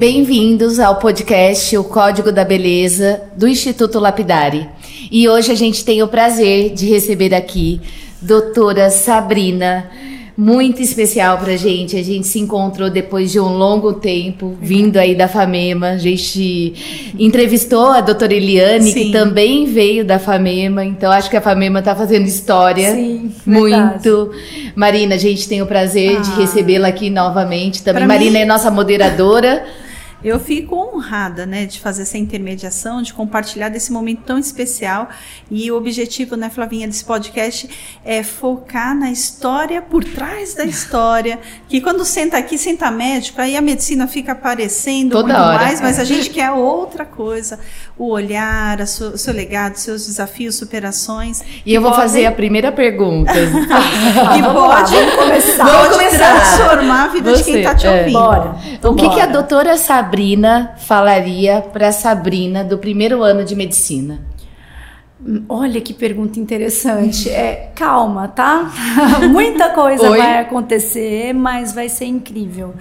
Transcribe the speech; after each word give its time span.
Bem-vindos 0.00 0.80
ao 0.80 0.96
podcast 0.96 1.76
O 1.76 1.84
Código 1.84 2.32
da 2.32 2.42
Beleza 2.42 3.20
do 3.36 3.46
Instituto 3.46 3.98
Lapidari. 3.98 4.66
E 5.12 5.28
hoje 5.28 5.52
a 5.52 5.54
gente 5.54 5.84
tem 5.84 6.02
o 6.02 6.08
prazer 6.08 6.72
de 6.72 6.88
receber 6.88 7.34
aqui 7.34 7.82
doutora 8.18 8.88
Sabrina 8.88 9.90
muito 10.34 10.80
especial 10.80 11.36
pra 11.36 11.54
gente. 11.54 11.98
A 11.98 12.02
gente 12.02 12.26
se 12.26 12.38
encontrou 12.38 12.88
depois 12.88 13.30
de 13.30 13.38
um 13.38 13.48
longo 13.58 13.92
tempo, 13.92 14.56
vindo 14.58 14.96
aí 14.96 15.14
da 15.14 15.28
FAMEMA. 15.28 15.90
A 15.90 15.98
gente 15.98 17.12
entrevistou 17.18 17.88
a 17.88 18.00
doutora 18.00 18.32
Eliane, 18.32 18.90
Sim. 18.90 18.94
que 18.94 19.12
também 19.12 19.66
veio 19.66 20.02
da 20.02 20.18
FAMEMA. 20.18 20.82
Então, 20.82 21.12
acho 21.12 21.28
que 21.28 21.36
a 21.36 21.42
FAMEMA 21.42 21.82
tá 21.82 21.94
fazendo 21.94 22.24
história. 22.24 22.90
Sim, 22.90 23.30
muito. 23.44 24.30
Verdade. 24.30 24.72
Marina, 24.74 25.16
a 25.16 25.18
gente 25.18 25.46
tem 25.46 25.60
o 25.60 25.66
prazer 25.66 26.16
ah. 26.16 26.20
de 26.20 26.30
recebê-la 26.40 26.88
aqui 26.88 27.10
novamente 27.10 27.82
também. 27.82 28.06
Pra 28.06 28.08
Marina 28.08 28.38
mim... 28.38 28.44
é 28.44 28.46
nossa 28.46 28.70
moderadora. 28.70 29.62
Eu 30.22 30.38
fico 30.38 30.76
honrada, 30.76 31.46
né, 31.46 31.64
de 31.64 31.80
fazer 31.80 32.02
essa 32.02 32.18
intermediação, 32.18 33.00
de 33.00 33.12
compartilhar 33.14 33.70
desse 33.70 33.90
momento 33.90 34.22
tão 34.26 34.38
especial. 34.38 35.08
E 35.50 35.70
o 35.70 35.76
objetivo, 35.76 36.36
né, 36.36 36.50
Flavinha, 36.50 36.86
desse 36.86 37.04
podcast 37.04 37.68
é 38.04 38.22
focar 38.22 38.94
na 38.94 39.10
história 39.10 39.80
por 39.80 40.04
trás 40.04 40.54
da 40.54 40.64
história. 40.64 41.38
Que 41.68 41.80
quando 41.80 42.04
senta 42.04 42.36
aqui, 42.36 42.58
senta 42.58 42.90
médico, 42.90 43.40
aí 43.40 43.56
a 43.56 43.62
medicina 43.62 44.06
fica 44.06 44.32
aparecendo 44.32 45.12
Toda 45.12 45.32
muito 45.32 45.40
hora. 45.40 45.64
mais, 45.64 45.80
mas 45.80 45.98
a 45.98 46.04
gente 46.04 46.28
quer 46.28 46.50
outra 46.50 47.04
coisa. 47.06 47.58
O 47.96 48.10
olhar, 48.10 48.80
o 48.80 48.86
seu, 48.86 49.16
seu 49.16 49.32
legado, 49.32 49.76
seus 49.76 50.06
desafios, 50.06 50.56
superações. 50.56 51.42
E 51.64 51.72
eu 51.72 51.80
vou 51.80 51.90
podem... 51.90 52.06
fazer 52.06 52.26
a 52.26 52.32
primeira 52.32 52.70
pergunta. 52.70 53.32
que 53.32 54.42
pode, 54.42 54.94
vamos 54.94 55.14
começar. 55.14 55.64
Vamos 55.64 55.96
começar. 55.96 56.34
transformar 56.34 57.04
a 57.04 57.08
vida 57.08 57.30
Você, 57.30 57.38
de 57.38 57.44
quem 57.44 57.58
está 57.58 57.74
te 57.74 57.86
ouvindo. 57.86 58.08
É. 58.08 58.12
Bora. 58.12 58.56
Então, 58.72 58.92
o 58.92 58.96
que, 58.96 59.08
que 59.08 59.20
a 59.20 59.26
doutora 59.26 59.76
sabe 59.78 60.09
Sabrina 60.10 60.74
falaria 60.76 61.62
para 61.72 61.92
Sabrina 61.92 62.64
do 62.64 62.78
primeiro 62.78 63.22
ano 63.22 63.44
de 63.44 63.54
medicina? 63.54 64.20
Olha 65.48 65.80
que 65.80 65.94
pergunta 65.94 66.40
interessante. 66.40 67.30
É, 67.30 67.70
calma, 67.76 68.26
tá? 68.26 68.72
Muita 69.30 69.68
coisa 69.70 70.10
Oi? 70.10 70.18
vai 70.18 70.40
acontecer, 70.40 71.32
mas 71.32 71.72
vai 71.72 71.88
ser 71.88 72.06
incrível. 72.06 72.74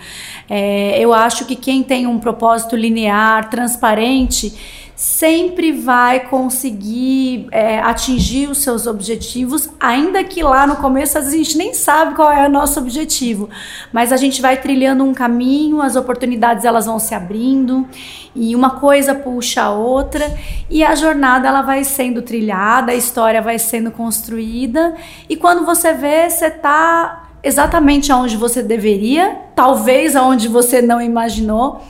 É, 0.50 0.98
eu 1.00 1.14
acho 1.14 1.46
que 1.46 1.56
quem 1.56 1.84
tem 1.84 2.08
um 2.08 2.18
propósito 2.18 2.76
linear, 2.76 3.48
transparente, 3.52 4.89
sempre 5.00 5.72
vai 5.72 6.28
conseguir 6.28 7.48
é, 7.54 7.80
atingir 7.80 8.50
os 8.50 8.58
seus 8.58 8.86
objetivos, 8.86 9.70
ainda 9.80 10.22
que 10.26 10.44
lá 10.44 10.68
no 10.68 10.76
começo 10.76 11.18
a 11.18 11.22
gente 11.22 11.58
nem 11.58 11.74
sabe 11.74 12.16
qual 12.16 12.30
é 12.30 12.46
o 12.46 12.52
nosso 12.52 12.82
objetivo, 12.82 13.50
mas 13.94 14.12
a 14.12 14.18
gente 14.18 14.42
vai 14.42 14.58
trilhando 14.58 15.06
um 15.06 15.14
caminho, 15.14 15.82
as 15.82 15.96
oportunidades 15.96 16.66
elas 16.66 16.86
vão 16.86 17.00
se 17.00 17.16
abrindo 17.16 17.88
e 18.36 18.54
uma 18.54 18.72
coisa 18.72 19.16
puxa 19.16 19.62
a 19.62 19.72
outra 19.72 20.38
e 20.70 20.84
a 20.84 20.94
jornada 20.96 21.48
ela 21.48 21.62
vai 21.62 21.86
sendo 21.86 22.22
trilhada, 22.22 22.92
a 22.92 22.96
história 22.96 23.42
vai 23.42 23.58
sendo 23.58 23.92
construída 23.92 24.96
e 25.30 25.38
quando 25.38 25.66
você 25.66 25.94
vê, 25.94 26.30
você 26.30 26.48
está 26.48 27.30
exatamente 27.42 28.12
aonde 28.12 28.36
você 28.36 28.62
deveria, 28.62 29.38
talvez 29.56 30.14
aonde 30.14 30.50
você 30.50 30.82
não 30.82 31.02
imaginou 31.02 31.82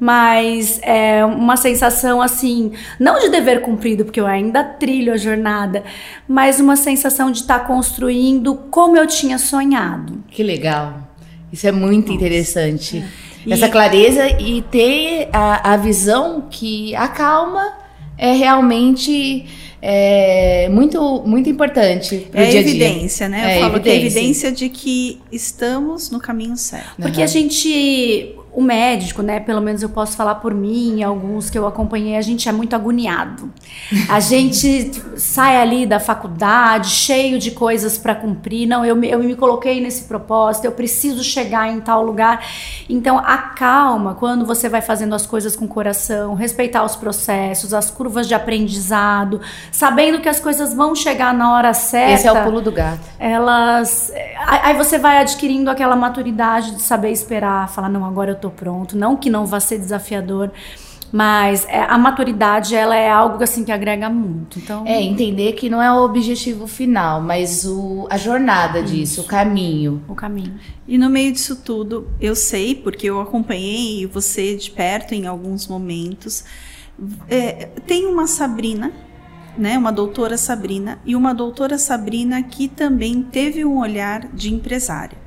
mas 0.00 0.78
é 0.82 1.24
uma 1.24 1.56
sensação 1.56 2.22
assim, 2.22 2.72
não 2.98 3.18
de 3.18 3.28
dever 3.28 3.62
cumprido, 3.62 4.04
porque 4.04 4.20
eu 4.20 4.26
ainda 4.26 4.62
trilho 4.62 5.12
a 5.12 5.16
jornada, 5.16 5.82
mas 6.26 6.60
uma 6.60 6.76
sensação 6.76 7.30
de 7.30 7.40
estar 7.40 7.60
tá 7.60 7.64
construindo 7.64 8.54
como 8.70 8.96
eu 8.96 9.06
tinha 9.06 9.38
sonhado. 9.38 10.22
Que 10.30 10.42
legal. 10.42 11.08
Isso 11.52 11.66
é 11.66 11.72
muito 11.72 12.12
Nossa. 12.12 12.14
interessante. 12.14 13.04
É. 13.46 13.52
Essa 13.52 13.68
clareza 13.68 14.28
e 14.40 14.62
ter 14.62 15.28
a, 15.32 15.72
a 15.72 15.76
visão 15.76 16.44
que 16.50 16.94
a 16.94 17.08
calma 17.08 17.72
é 18.16 18.32
realmente 18.32 19.46
é 19.80 20.68
muito, 20.70 21.22
muito 21.24 21.48
importante. 21.48 22.28
é 22.34 22.46
dia 22.46 22.60
evidência, 22.60 23.28
dia. 23.28 23.38
né? 23.38 23.44
Eu 23.44 23.48
é 23.48 23.60
falo 23.60 23.76
evidência. 23.76 23.82
que 23.82 23.90
é 23.90 24.06
evidência 24.06 24.52
de 24.52 24.68
que 24.68 25.20
estamos 25.30 26.10
no 26.10 26.18
caminho 26.18 26.56
certo. 26.56 26.96
Porque 27.00 27.18
uhum. 27.18 27.24
a 27.24 27.28
gente 27.28 28.34
o 28.58 28.60
médico, 28.60 29.22
né, 29.22 29.38
pelo 29.38 29.60
menos 29.60 29.84
eu 29.84 29.88
posso 29.88 30.16
falar 30.16 30.34
por 30.34 30.52
mim, 30.52 31.00
alguns 31.00 31.48
que 31.48 31.56
eu 31.56 31.64
acompanhei, 31.64 32.16
a 32.16 32.20
gente 32.20 32.48
é 32.48 32.52
muito 32.52 32.74
agoniado. 32.74 33.52
A 34.08 34.18
gente 34.18 34.90
sai 35.16 35.62
ali 35.62 35.86
da 35.86 36.00
faculdade 36.00 36.90
cheio 36.90 37.38
de 37.38 37.52
coisas 37.52 37.96
para 37.96 38.16
cumprir. 38.16 38.66
Não, 38.66 38.84
eu, 38.84 39.00
eu 39.04 39.20
me 39.20 39.36
coloquei 39.36 39.80
nesse 39.80 40.06
propósito, 40.06 40.64
eu 40.64 40.72
preciso 40.72 41.22
chegar 41.22 41.68
em 41.68 41.80
tal 41.80 42.02
lugar. 42.02 42.44
Então, 42.88 43.16
a 43.20 43.38
calma 43.38 44.14
quando 44.14 44.44
você 44.44 44.68
vai 44.68 44.82
fazendo 44.82 45.14
as 45.14 45.24
coisas 45.24 45.54
com 45.54 45.68
coração, 45.68 46.34
respeitar 46.34 46.82
os 46.82 46.96
processos, 46.96 47.72
as 47.72 47.92
curvas 47.92 48.26
de 48.26 48.34
aprendizado, 48.34 49.40
sabendo 49.70 50.20
que 50.20 50.28
as 50.28 50.40
coisas 50.40 50.74
vão 50.74 50.96
chegar 50.96 51.32
na 51.32 51.54
hora 51.54 51.72
certa. 51.72 52.14
Esse 52.14 52.26
é 52.26 52.32
o 52.32 52.42
pulo 52.42 52.60
do 52.60 52.72
gato. 52.72 53.06
Elas. 53.20 54.12
Aí 54.48 54.74
você 54.74 54.98
vai 54.98 55.18
adquirindo 55.18 55.68
aquela 55.68 55.94
maturidade 55.94 56.70
de 56.76 56.80
saber 56.80 57.10
esperar, 57.10 57.68
falar, 57.68 57.90
não, 57.90 58.04
agora 58.04 58.30
eu 58.30 58.36
tô 58.36 58.48
pronto. 58.48 58.96
Não 58.96 59.14
que 59.14 59.28
não 59.28 59.44
vá 59.44 59.60
ser 59.60 59.78
desafiador, 59.78 60.50
mas 61.12 61.66
é, 61.68 61.80
a 61.80 61.98
maturidade 61.98 62.74
ela 62.74 62.96
é 62.96 63.10
algo 63.10 63.44
assim 63.44 63.62
que 63.62 63.70
agrega 63.70 64.08
muito. 64.08 64.58
Então 64.58 64.86
é 64.86 65.02
entender 65.02 65.52
que 65.52 65.68
não 65.68 65.82
é 65.82 65.92
o 65.92 66.02
objetivo 66.02 66.66
final, 66.66 67.20
mas 67.20 67.66
o, 67.66 68.06
a 68.08 68.16
jornada 68.16 68.80
isso. 68.80 68.94
disso, 68.94 69.20
o 69.20 69.24
caminho. 69.24 70.02
O 70.08 70.14
caminho. 70.14 70.54
E 70.86 70.96
no 70.96 71.10
meio 71.10 71.30
disso 71.30 71.56
tudo, 71.56 72.08
eu 72.18 72.34
sei 72.34 72.74
porque 72.74 73.08
eu 73.08 73.20
acompanhei 73.20 74.06
você 74.06 74.56
de 74.56 74.70
perto 74.70 75.14
em 75.14 75.26
alguns 75.26 75.66
momentos. 75.66 76.42
É, 77.28 77.68
tem 77.86 78.06
uma 78.06 78.26
Sabrina 78.26 78.92
né, 79.58 79.76
uma 79.76 79.92
doutora 79.92 80.38
Sabrina 80.38 80.98
e 81.04 81.16
uma 81.16 81.34
doutora 81.34 81.76
Sabrina 81.78 82.42
que 82.42 82.68
também 82.68 83.22
teve 83.22 83.64
um 83.64 83.78
olhar 83.78 84.28
de 84.32 84.54
empresária. 84.54 85.18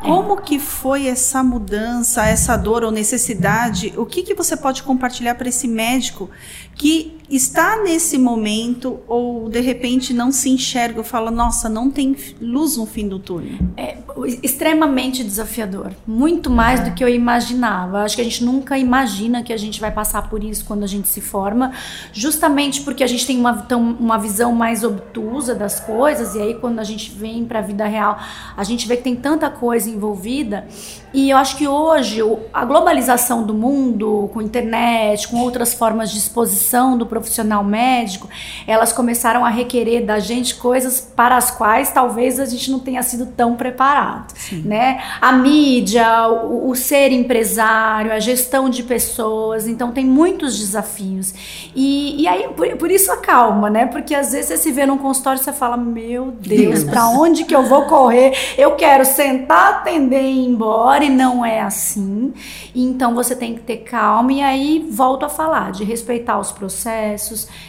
Como 0.00 0.36
que 0.36 0.58
foi 0.58 1.06
essa 1.06 1.42
mudança, 1.42 2.26
essa 2.26 2.56
dor 2.56 2.84
ou 2.84 2.90
necessidade? 2.90 3.94
O 3.96 4.04
que, 4.04 4.22
que 4.22 4.34
você 4.34 4.54
pode 4.54 4.82
compartilhar 4.82 5.34
para 5.34 5.48
esse 5.48 5.66
médico 5.66 6.28
que 6.74 7.18
está 7.28 7.82
nesse 7.82 8.18
momento 8.18 9.00
ou 9.08 9.48
de 9.48 9.60
repente 9.60 10.12
não 10.12 10.30
se 10.30 10.50
enxerga 10.50 10.98
ou 10.98 11.04
fala, 11.04 11.30
nossa, 11.30 11.68
não 11.68 11.90
tem 11.90 12.14
luz 12.40 12.76
no 12.76 12.86
fim 12.86 13.08
do 13.08 13.18
túnel? 13.18 13.58
É 13.76 13.96
extremamente 14.42 15.24
desafiador, 15.24 15.90
muito 16.06 16.48
mais 16.50 16.80
do 16.80 16.92
que 16.92 17.02
eu 17.02 17.08
imaginava. 17.08 18.02
Acho 18.02 18.16
que 18.16 18.20
a 18.20 18.24
gente 18.24 18.44
nunca 18.44 18.78
imagina 18.78 19.42
que 19.42 19.52
a 19.52 19.56
gente 19.56 19.80
vai 19.80 19.90
passar 19.90 20.28
por 20.28 20.44
isso 20.44 20.64
quando 20.64 20.84
a 20.84 20.86
gente 20.86 21.08
se 21.08 21.20
forma, 21.20 21.72
justamente 22.12 22.82
porque 22.82 23.02
a 23.02 23.06
gente 23.06 23.26
tem 23.26 23.38
uma, 23.38 23.66
uma 23.98 24.18
visão 24.18 24.52
mais 24.52 24.84
obtusa 24.84 25.54
das 25.54 25.80
coisas 25.80 26.34
e 26.34 26.40
aí 26.40 26.54
quando 26.54 26.78
a 26.78 26.84
gente 26.84 27.10
vem 27.10 27.44
para 27.44 27.58
a 27.58 27.62
vida 27.62 27.86
real, 27.86 28.18
a 28.56 28.64
gente 28.64 28.86
vê 28.86 28.96
que 28.96 29.02
tem 29.02 29.16
tanta 29.16 29.50
coisa 29.50 29.90
envolvida. 29.90 30.66
E 31.12 31.30
eu 31.30 31.36
acho 31.36 31.56
que 31.56 31.66
hoje 31.66 32.20
a 32.52 32.64
globalização 32.64 33.44
do 33.44 33.54
mundo, 33.54 34.28
com 34.32 34.42
internet, 34.42 35.28
com 35.28 35.38
outras 35.38 35.72
formas 35.72 36.10
de 36.10 36.18
exposição 36.18 36.98
do 36.98 37.06
profissional 37.20 37.62
médico, 37.62 38.28
elas 38.66 38.92
começaram 38.92 39.44
a 39.44 39.48
requerer 39.48 40.04
da 40.04 40.18
gente 40.18 40.56
coisas 40.56 41.00
para 41.00 41.36
as 41.36 41.50
quais 41.50 41.92
talvez 41.92 42.40
a 42.40 42.44
gente 42.44 42.70
não 42.70 42.80
tenha 42.80 43.02
sido 43.02 43.26
tão 43.26 43.54
preparado, 43.54 44.34
né? 44.64 45.00
A 45.20 45.32
mídia, 45.32 46.28
o, 46.28 46.70
o, 46.70 46.74
ser 46.74 47.12
empresário, 47.12 48.12
a 48.12 48.18
gestão 48.18 48.68
de 48.68 48.82
pessoas, 48.82 49.68
então 49.68 49.92
tem 49.92 50.04
muitos 50.04 50.58
desafios. 50.58 51.32
E, 51.74 52.22
e 52.22 52.26
aí 52.26 52.48
por, 52.56 52.66
por 52.76 52.90
isso 52.90 53.12
a 53.12 53.18
calma, 53.18 53.70
né? 53.70 53.86
Porque 53.86 54.14
às 54.14 54.32
vezes 54.32 54.48
você 54.48 54.56
se 54.56 54.72
vê 54.72 54.84
num 54.84 54.98
consultório 54.98 55.40
e 55.40 55.44
você 55.44 55.52
fala: 55.52 55.76
"Meu 55.76 56.32
Deus, 56.32 56.82
para 56.82 57.06
onde 57.08 57.44
que 57.44 57.54
eu 57.54 57.62
vou 57.62 57.82
correr? 57.82 58.34
Eu 58.58 58.72
quero 58.72 59.04
sentar, 59.04 59.74
atender 59.74 60.22
e 60.22 60.44
ir 60.44 60.46
embora" 60.46 61.04
e 61.04 61.10
não 61.10 61.44
é 61.44 61.60
assim. 61.60 62.32
Então 62.74 63.14
você 63.14 63.36
tem 63.36 63.54
que 63.54 63.60
ter 63.60 63.78
calma 63.78 64.32
e 64.32 64.42
aí 64.42 64.86
volto 64.90 65.24
a 65.24 65.28
falar 65.28 65.70
de 65.72 65.84
respeitar 65.84 66.38
os 66.38 66.50
processos, 66.50 67.03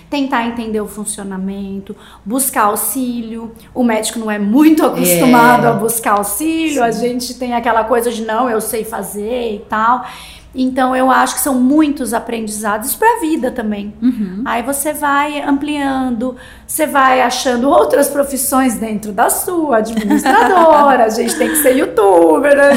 tentar 0.10 0.48
entender 0.48 0.82
o 0.82 0.88
funcionamento, 0.88 1.96
buscar 2.24 2.64
auxílio. 2.64 3.52
O 3.74 3.84
médico 3.84 4.20
não 4.20 4.30
é 4.30 4.40
muito 4.40 4.86
acostumado 4.86 5.66
é. 5.66 5.70
a 5.70 5.74
buscar 5.74 6.14
auxílio, 6.14 6.76
Sim. 6.76 6.82
a 6.82 6.92
gente 6.92 7.34
tem 7.36 7.54
aquela 7.54 7.84
coisa 7.84 8.12
de 8.12 8.24
não, 8.24 8.50
eu 8.50 8.62
sei 8.62 8.84
fazer 8.84 9.56
e 9.56 9.60
tal. 9.70 10.06
Então 10.56 10.96
eu 10.96 11.12
acho 11.12 11.36
que 11.36 11.42
são 11.42 11.56
muitos 11.56 12.14
aprendizados 12.14 12.96
para 12.96 13.18
a 13.18 13.20
vida 13.20 13.52
também. 13.52 13.94
Uhum. 14.02 14.42
Aí 14.46 14.64
você 14.64 14.94
vai 14.94 15.42
ampliando, 15.42 16.38
você 16.66 16.88
vai 16.88 17.22
achando 17.22 17.70
outras 17.70 18.08
profissões 18.08 18.76
dentro 18.76 19.12
da 19.12 19.30
sua, 19.30 19.78
administradora, 19.78 21.04
a 21.06 21.10
gente 21.10 21.36
tem 21.36 21.50
que 21.50 21.58
ser 21.58 21.76
youtuber. 21.76 22.56
Né? 22.56 22.76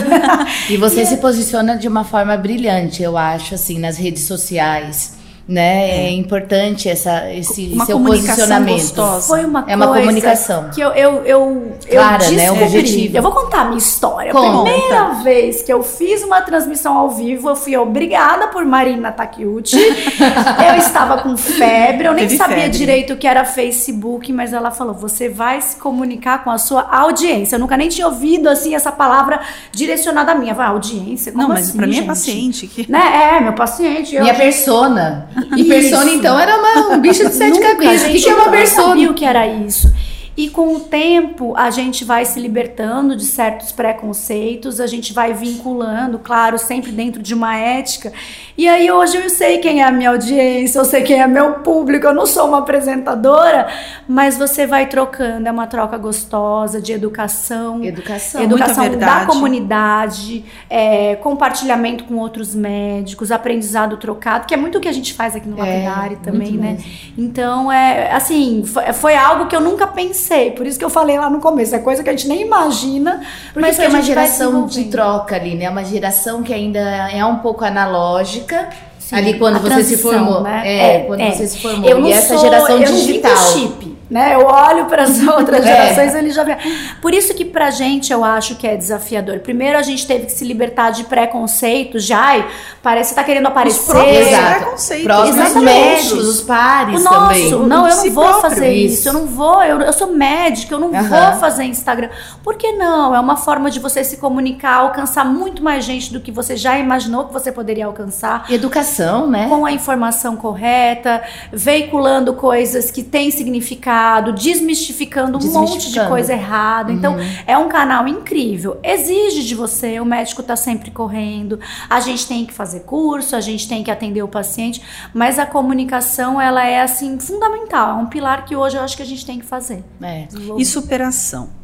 E 0.68 0.76
você 0.76 1.02
e 1.02 1.06
se 1.06 1.14
é... 1.14 1.16
posiciona 1.18 1.76
de 1.76 1.86
uma 1.86 2.02
forma 2.02 2.36
brilhante, 2.36 3.02
eu 3.02 3.16
acho, 3.16 3.54
assim, 3.54 3.78
nas 3.78 3.96
redes 3.96 4.24
sociais 4.24 5.17
né? 5.48 5.88
É, 5.88 6.06
é 6.08 6.10
importante 6.12 6.90
essa, 6.90 7.32
esse 7.32 7.70
uma 7.72 7.86
seu 7.86 7.98
posicionamento. 7.98 8.80
Gostosa. 8.80 9.28
Foi 9.28 9.44
uma 9.46 9.64
é 9.66 9.74
uma 9.74 9.86
comunicação 9.86 10.68
que 10.74 10.80
eu 10.80 10.90
eu 10.90 11.24
eu, 11.24 11.72
Clara, 11.90 12.24
eu 12.24 12.32
né? 12.32 12.52
O 12.52 12.62
objetivo. 12.64 13.16
Eu 13.16 13.22
vou 13.22 13.32
contar 13.32 13.62
a 13.62 13.64
minha 13.64 13.78
história. 13.78 14.30
Conta. 14.30 14.60
A 14.60 14.62
primeira 14.62 15.08
vez 15.22 15.62
que 15.62 15.72
eu 15.72 15.82
fiz 15.82 16.22
uma 16.22 16.42
transmissão 16.42 16.98
ao 16.98 17.10
vivo, 17.10 17.48
eu 17.48 17.56
fui 17.56 17.74
obrigada 17.76 18.48
por 18.48 18.64
Marina 18.66 19.10
Takiuchi. 19.10 19.78
eu 20.68 20.76
estava 20.76 21.22
com 21.22 21.34
febre, 21.36 22.08
eu 22.08 22.12
nem 22.12 22.26
Teve 22.26 22.36
sabia 22.36 22.56
febre. 22.56 22.78
direito 22.78 23.14
o 23.14 23.16
que 23.16 23.26
era 23.26 23.44
Facebook, 23.46 24.30
mas 24.32 24.52
ela 24.52 24.70
falou: 24.70 24.92
"Você 24.92 25.30
vai 25.30 25.62
se 25.62 25.76
comunicar 25.76 26.44
com 26.44 26.50
a 26.50 26.58
sua 26.58 26.82
audiência". 26.82 27.56
Eu 27.56 27.60
nunca 27.60 27.76
nem 27.76 27.88
tinha 27.88 28.06
ouvido 28.06 28.48
assim 28.48 28.74
essa 28.74 28.92
palavra 28.92 29.40
direcionada 29.72 30.32
a 30.32 30.34
mim. 30.34 30.50
Eu 30.50 30.54
falei, 30.54 30.72
audiência? 30.72 31.32
Como 31.32 31.44
Não, 31.44 31.54
mas 31.54 31.68
assim, 31.68 31.76
para 31.78 31.86
mim 31.86 31.98
é 32.00 32.02
paciente. 32.02 32.66
Que... 32.66 32.90
Né? 32.90 33.36
É, 33.38 33.40
meu 33.40 33.54
paciente. 33.54 34.18
Minha 34.20 34.34
persona. 34.34 35.28
E 35.56 35.64
persona, 35.64 36.10
então, 36.10 36.38
era 36.38 36.56
uma, 36.56 36.96
um 36.96 37.00
bicho 37.00 37.26
de 37.26 37.34
sete 37.34 37.60
cabeças. 37.60 38.08
O 38.08 38.12
que, 38.12 38.20
que 38.20 38.28
é 38.28 38.34
uma 38.34 38.50
persona? 38.50 38.88
Sabia 38.88 39.10
o 39.10 39.14
que 39.14 39.24
era 39.24 39.46
isso. 39.46 39.92
E 40.38 40.48
com 40.48 40.76
o 40.76 40.78
tempo 40.78 41.52
a 41.56 41.68
gente 41.68 42.04
vai 42.04 42.24
se 42.24 42.38
libertando 42.38 43.16
de 43.16 43.24
certos 43.24 43.72
preconceitos, 43.72 44.80
a 44.80 44.86
gente 44.86 45.12
vai 45.12 45.34
vinculando, 45.34 46.16
claro, 46.20 46.56
sempre 46.58 46.92
dentro 46.92 47.20
de 47.20 47.34
uma 47.34 47.56
ética. 47.56 48.12
E 48.56 48.68
aí 48.68 48.88
hoje 48.88 49.16
eu 49.16 49.28
sei 49.28 49.58
quem 49.58 49.82
é 49.82 49.84
a 49.84 49.90
minha 49.90 50.10
audiência, 50.10 50.78
eu 50.78 50.84
sei 50.84 51.02
quem 51.02 51.20
é 51.20 51.26
meu 51.26 51.54
público, 51.54 52.06
eu 52.06 52.14
não 52.14 52.24
sou 52.24 52.46
uma 52.46 52.58
apresentadora, 52.58 53.66
mas 54.06 54.38
você 54.38 54.64
vai 54.64 54.86
trocando, 54.86 55.48
é 55.48 55.50
uma 55.50 55.66
troca 55.66 55.98
gostosa 55.98 56.80
de 56.80 56.92
educação, 56.92 57.82
educação, 57.82 58.40
educação 58.40 58.96
da 58.96 59.26
comunidade, 59.26 60.44
é, 60.70 61.16
compartilhamento 61.16 62.04
com 62.04 62.14
outros 62.14 62.54
médicos, 62.54 63.32
aprendizado 63.32 63.96
trocado, 63.96 64.46
que 64.46 64.54
é 64.54 64.56
muito 64.56 64.78
o 64.78 64.80
que 64.80 64.86
a 64.86 64.92
gente 64.92 65.14
faz 65.14 65.34
aqui 65.34 65.48
no 65.48 65.58
é, 65.58 65.88
Lapidari 65.88 66.16
também, 66.22 66.52
né? 66.52 66.74
Mesmo. 66.74 66.84
Então 67.18 67.72
é 67.72 68.12
assim, 68.12 68.62
foi, 68.64 68.92
foi 68.92 69.16
algo 69.16 69.46
que 69.46 69.56
eu 69.56 69.60
nunca 69.60 69.84
pensei 69.84 70.27
sei. 70.28 70.50
Por 70.50 70.66
isso 70.66 70.78
que 70.78 70.84
eu 70.84 70.90
falei 70.90 71.18
lá 71.18 71.30
no 71.30 71.40
começo. 71.40 71.74
É 71.74 71.78
coisa 71.78 72.02
que 72.02 72.10
a 72.10 72.12
gente 72.12 72.28
nem 72.28 72.42
imagina. 72.42 73.22
Porque 73.52 73.60
mas 73.60 73.78
é 73.78 73.88
uma 73.88 74.02
geração 74.02 74.66
de 74.66 74.84
troca 74.84 75.34
ali, 75.34 75.54
né? 75.54 75.68
Uma 75.70 75.84
geração 75.84 76.42
que 76.42 76.52
ainda 76.52 76.80
é 77.10 77.24
um 77.24 77.38
pouco 77.38 77.64
analógica. 77.64 78.68
Sim, 78.98 79.16
ali 79.16 79.38
quando 79.38 79.58
você 79.60 79.82
se 79.82 79.96
formou. 79.98 80.42
Né? 80.42 80.62
É, 80.64 80.96
é, 80.96 81.00
quando 81.00 81.20
é. 81.20 81.32
você 81.32 81.48
se 81.48 81.58
formou. 81.60 81.88
Eu 81.88 82.06
e 82.06 82.12
essa 82.12 82.34
sou, 82.34 82.38
geração 82.38 82.78
eu 82.78 82.92
digital. 82.92 83.34
Não 83.34 83.52
chip 83.52 83.97
né? 84.10 84.34
Eu 84.34 84.46
olho 84.46 84.86
para 84.86 85.02
as 85.02 85.20
outras 85.26 85.64
é. 85.64 85.68
gerações, 85.68 86.14
ele 86.14 86.30
já 86.30 86.42
vê. 86.42 86.56
Por 87.00 87.12
isso 87.12 87.34
que 87.34 87.44
pra 87.44 87.70
gente 87.70 88.12
eu 88.12 88.24
acho 88.24 88.56
que 88.56 88.66
é 88.66 88.76
desafiador. 88.76 89.40
Primeiro 89.40 89.78
a 89.78 89.82
gente 89.82 90.06
teve 90.06 90.26
que 90.26 90.32
se 90.32 90.44
libertar 90.44 90.90
de 90.90 91.04
preconceitos, 91.04 92.04
já, 92.04 92.18
ai, 92.18 92.48
parece 92.82 93.10
que 93.10 93.16
tá 93.16 93.24
querendo 93.24 93.46
aparecer. 93.46 93.80
Os 93.80 93.86
próprios 93.86 94.28
preconceitos. 94.28 95.62
Médicos, 95.62 96.28
os 96.28 96.40
pares 96.42 97.00
o 97.00 97.04
nosso, 97.04 97.18
também. 97.18 97.50
Não, 97.50 97.88
eu 97.88 97.96
não 97.96 98.10
vou 98.10 98.24
próprio, 98.24 98.40
fazer 98.40 98.72
isso. 98.72 98.94
isso. 98.94 99.08
Eu 99.08 99.12
não 99.12 99.26
vou, 99.26 99.62
eu, 99.62 99.80
eu 99.80 99.92
sou 99.92 100.12
médico, 100.12 100.74
eu 100.74 100.78
não 100.78 100.88
uhum. 100.88 101.02
vou 101.02 101.32
fazer 101.40 101.64
Instagram. 101.64 102.08
Por 102.42 102.56
que 102.56 102.72
não? 102.72 103.14
É 103.14 103.20
uma 103.20 103.36
forma 103.36 103.70
de 103.70 103.78
você 103.78 104.02
se 104.02 104.16
comunicar, 104.16 104.76
alcançar 104.76 105.24
muito 105.24 105.62
mais 105.62 105.84
gente 105.84 106.12
do 106.12 106.20
que 106.20 106.32
você 106.32 106.56
já 106.56 106.78
imaginou 106.78 107.26
que 107.26 107.32
você 107.32 107.52
poderia 107.52 107.86
alcançar. 107.86 108.46
Educação, 108.50 109.26
né? 109.28 109.48
Com 109.48 109.66
a 109.66 109.72
informação 109.72 110.36
correta, 110.36 111.22
veiculando 111.52 112.32
coisas 112.34 112.90
que 112.90 113.02
têm 113.02 113.30
significado 113.30 113.97
desmistificando, 114.32 115.38
um 115.38 115.52
monte 115.52 115.90
de 115.90 116.06
coisa 116.06 116.32
errada. 116.32 116.92
Então, 116.92 117.14
uhum. 117.14 117.32
é 117.46 117.56
um 117.58 117.68
canal 117.68 118.06
incrível. 118.06 118.78
Exige 118.82 119.44
de 119.44 119.54
você, 119.54 120.00
o 120.00 120.04
médico 120.04 120.40
está 120.40 120.56
sempre 120.56 120.90
correndo, 120.90 121.58
a 121.88 122.00
gente 122.00 122.26
tem 122.26 122.44
que 122.44 122.52
fazer 122.52 122.80
curso, 122.80 123.36
a 123.36 123.40
gente 123.40 123.68
tem 123.68 123.82
que 123.82 123.90
atender 123.90 124.22
o 124.22 124.28
paciente, 124.28 124.82
mas 125.12 125.38
a 125.38 125.46
comunicação, 125.46 126.40
ela 126.40 126.64
é 126.64 126.80
assim 126.80 127.18
fundamental, 127.18 127.98
é 127.98 128.02
um 128.02 128.06
pilar 128.06 128.44
que 128.44 128.56
hoje 128.56 128.76
eu 128.76 128.82
acho 128.82 128.96
que 128.96 129.02
a 129.02 129.06
gente 129.06 129.24
tem 129.24 129.38
que 129.38 129.46
fazer. 129.46 129.84
É. 130.00 130.28
E 130.56 130.64
superação 130.64 131.57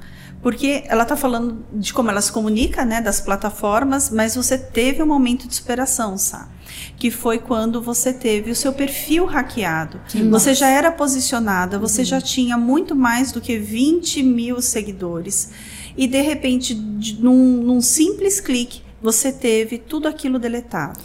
porque 0.44 0.84
ela 0.88 1.04
está 1.04 1.16
falando 1.16 1.64
de 1.72 1.94
como 1.94 2.10
ela 2.10 2.20
se 2.20 2.30
comunica, 2.30 2.84
né, 2.84 3.00
das 3.00 3.18
plataformas, 3.18 4.10
mas 4.10 4.36
você 4.36 4.58
teve 4.58 5.02
um 5.02 5.06
momento 5.06 5.48
de 5.48 5.54
superação, 5.54 6.18
sabe? 6.18 6.50
Que 6.98 7.10
foi 7.10 7.38
quando 7.38 7.80
você 7.80 8.12
teve 8.12 8.50
o 8.50 8.54
seu 8.54 8.74
perfil 8.74 9.24
hackeado. 9.24 9.98
Sim, 10.06 10.28
você 10.28 10.50
nossa. 10.50 10.54
já 10.54 10.68
era 10.68 10.92
posicionada, 10.92 11.78
você 11.78 12.02
uhum. 12.02 12.04
já 12.04 12.20
tinha 12.20 12.58
muito 12.58 12.94
mais 12.94 13.32
do 13.32 13.40
que 13.40 13.56
20 13.56 14.22
mil 14.22 14.60
seguidores. 14.60 15.50
E 15.96 16.06
de 16.06 16.20
repente, 16.20 16.74
num, 16.74 17.62
num 17.62 17.80
simples 17.80 18.38
clique, 18.38 18.82
você 19.00 19.32
teve 19.32 19.78
tudo 19.78 20.06
aquilo 20.06 20.38
deletado. 20.38 21.00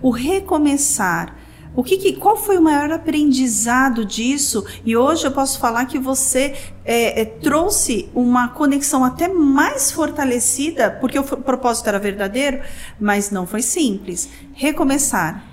O 0.00 0.10
recomeçar 0.10 1.36
o 1.76 1.82
que, 1.82 1.96
que, 1.96 2.12
qual 2.14 2.36
foi 2.36 2.56
o 2.56 2.62
maior 2.62 2.90
aprendizado 2.92 4.04
disso? 4.04 4.64
E 4.84 4.96
hoje 4.96 5.26
eu 5.26 5.32
posso 5.32 5.58
falar 5.58 5.86
que 5.86 5.98
você 5.98 6.54
é, 6.84 7.22
é, 7.22 7.24
trouxe 7.24 8.08
uma 8.14 8.48
conexão 8.48 9.04
até 9.04 9.26
mais 9.26 9.90
fortalecida, 9.90 10.90
porque 11.00 11.18
o 11.18 11.24
propósito 11.24 11.88
era 11.88 11.98
verdadeiro, 11.98 12.60
mas 13.00 13.30
não 13.30 13.46
foi 13.46 13.62
simples. 13.62 14.28
Recomeçar. 14.54 15.44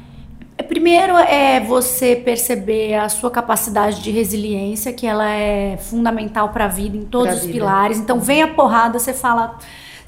Primeiro 0.67 1.17
é 1.17 1.59
você 1.59 2.15
perceber 2.15 2.93
a 2.93 3.09
sua 3.09 3.31
capacidade 3.31 4.01
de 4.01 4.11
resiliência, 4.11 4.93
que 4.93 5.07
ela 5.07 5.27
é 5.27 5.77
fundamental 5.77 6.49
para 6.49 6.65
a 6.65 6.67
vida 6.67 6.95
em 6.95 7.05
todos 7.05 7.27
pra 7.27 7.35
os 7.35 7.41
vida. 7.41 7.53
pilares. 7.53 7.97
Então 7.97 8.19
vem 8.19 8.43
a 8.43 8.47
porrada, 8.47 8.99
você 8.99 9.11
fala 9.11 9.57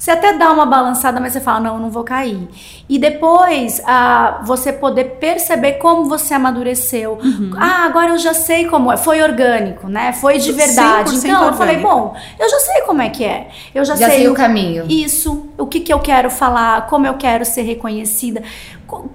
você 0.04 0.10
até 0.10 0.34
dá 0.34 0.52
uma 0.52 0.66
balançada, 0.66 1.18
mas 1.18 1.32
você 1.32 1.40
fala, 1.40 1.60
não, 1.60 1.74
eu 1.76 1.80
não 1.80 1.88
vou 1.88 2.04
cair. 2.04 2.46
E 2.86 2.98
depois, 2.98 3.80
ah, 3.86 4.42
você 4.44 4.70
poder 4.70 5.16
perceber 5.18 5.78
como 5.78 6.04
você 6.04 6.34
amadureceu. 6.34 7.18
Uhum. 7.24 7.52
Ah, 7.56 7.86
agora 7.86 8.10
eu 8.10 8.18
já 8.18 8.34
sei 8.34 8.66
como 8.66 8.92
é. 8.92 8.98
Foi 8.98 9.22
orgânico, 9.22 9.88
né? 9.88 10.12
Foi 10.12 10.36
de 10.36 10.52
verdade. 10.52 11.16
Então, 11.16 11.30
orgânico. 11.30 11.54
eu 11.54 11.54
falei, 11.54 11.76
bom, 11.78 12.14
eu 12.38 12.50
já 12.50 12.58
sei 12.60 12.82
como 12.82 13.00
é 13.00 13.08
que 13.08 13.24
é. 13.24 13.48
Eu 13.74 13.82
já, 13.82 13.96
já 13.96 14.08
sei, 14.08 14.18
sei 14.18 14.28
o 14.28 14.34
caminho. 14.34 14.84
Isso, 14.90 15.48
o 15.56 15.66
que, 15.66 15.80
que 15.80 15.92
eu 15.92 16.00
quero 16.00 16.30
falar, 16.30 16.86
como 16.86 17.06
eu 17.06 17.14
quero 17.14 17.44
ser 17.44 17.62
reconhecida 17.62 18.42